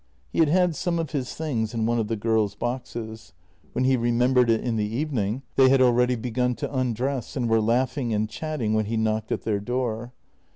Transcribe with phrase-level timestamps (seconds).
[0.33, 3.33] He had had some of his things in one of the girls' boxes.
[3.73, 7.61] When he remembered it in the evening they had already begun to undress and were
[7.61, 10.11] laughing and chatting when he knocked at their door.